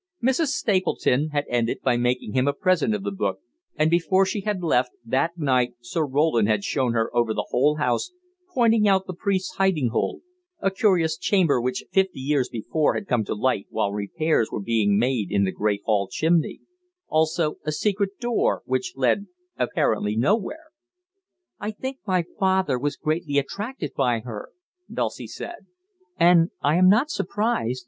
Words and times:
Mrs. 0.23 0.47
Stapleton 0.47 1.29
had 1.29 1.45
ended 1.47 1.81
by 1.83 1.95
making 1.95 2.33
him 2.33 2.47
a 2.47 2.53
present 2.53 2.95
of 2.95 3.03
the 3.03 3.11
book, 3.11 3.37
and 3.75 3.91
before 3.91 4.25
she 4.25 4.41
had 4.41 4.63
left, 4.63 4.93
that 5.05 5.37
night 5.37 5.75
Sir 5.79 6.07
Roland 6.07 6.47
had 6.47 6.63
shown 6.63 6.93
her 6.93 7.15
over 7.15 7.35
the 7.35 7.45
whole 7.49 7.75
house, 7.75 8.11
pointing 8.51 8.87
out 8.87 9.05
the 9.05 9.13
priests' 9.13 9.53
hiding 9.57 9.89
hole 9.89 10.21
a 10.59 10.71
curious 10.71 11.19
chamber 11.19 11.61
which 11.61 11.83
fifty 11.91 12.19
years 12.19 12.49
before 12.49 12.95
had 12.95 13.05
come 13.05 13.23
to 13.25 13.35
light 13.35 13.67
while 13.69 13.91
repairs 13.91 14.49
were 14.51 14.59
being 14.59 14.97
made 14.97 15.31
in 15.31 15.43
the 15.43 15.51
great 15.51 15.83
hall 15.85 16.07
chimney 16.11 16.61
also 17.07 17.57
a 17.63 17.71
secret 17.71 18.17
door 18.19 18.63
which 18.65 18.93
led 18.95 19.27
apparently 19.57 20.15
nowhere. 20.17 20.71
"I 21.59 21.69
think 21.69 21.99
my 22.07 22.23
father 22.39 22.79
was 22.79 22.97
greatly 22.97 23.37
attracted 23.37 23.91
by 23.95 24.21
her," 24.21 24.49
Dulcie 24.91 25.27
said, 25.27 25.67
"and 26.19 26.49
I 26.59 26.77
am 26.77 26.89
not 26.89 27.11
surprised. 27.11 27.79